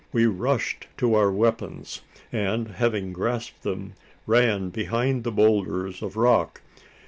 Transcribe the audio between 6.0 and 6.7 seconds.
of rock.